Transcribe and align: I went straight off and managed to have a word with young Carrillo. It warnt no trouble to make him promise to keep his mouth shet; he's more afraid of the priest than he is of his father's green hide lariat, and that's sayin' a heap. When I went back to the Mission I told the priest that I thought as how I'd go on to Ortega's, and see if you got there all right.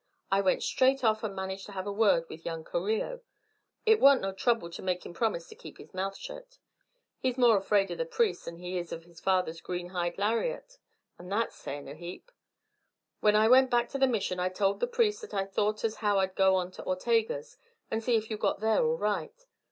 I 0.31 0.41
went 0.41 0.63
straight 0.63 1.03
off 1.03 1.21
and 1.23 1.35
managed 1.35 1.67
to 1.67 1.73
have 1.73 1.85
a 1.85 1.91
word 1.91 2.27
with 2.27 2.43
young 2.43 2.63
Carrillo. 2.63 3.21
It 3.85 3.99
warnt 3.99 4.21
no 4.21 4.33
trouble 4.33 4.71
to 4.71 4.81
make 4.81 5.05
him 5.05 5.13
promise 5.13 5.47
to 5.49 5.55
keep 5.55 5.77
his 5.77 5.93
mouth 5.93 6.17
shet; 6.17 6.57
he's 7.19 7.37
more 7.37 7.55
afraid 7.55 7.91
of 7.91 7.99
the 7.99 8.05
priest 8.05 8.45
than 8.45 8.55
he 8.57 8.79
is 8.79 8.91
of 8.91 9.03
his 9.03 9.19
father's 9.19 9.61
green 9.61 9.89
hide 9.89 10.17
lariat, 10.17 10.79
and 11.19 11.31
that's 11.31 11.55
sayin' 11.55 11.87
a 11.87 11.93
heap. 11.93 12.31
When 13.19 13.35
I 13.35 13.47
went 13.47 13.69
back 13.69 13.89
to 13.89 13.99
the 13.99 14.07
Mission 14.07 14.39
I 14.39 14.49
told 14.49 14.79
the 14.79 14.87
priest 14.87 15.21
that 15.21 15.35
I 15.35 15.45
thought 15.45 15.83
as 15.83 15.97
how 15.97 16.17
I'd 16.17 16.33
go 16.35 16.55
on 16.55 16.71
to 16.71 16.85
Ortega's, 16.87 17.59
and 17.91 18.03
see 18.03 18.15
if 18.15 18.31
you 18.31 18.37
got 18.37 18.59
there 18.59 18.83
all 18.83 18.97
right. 18.97 19.45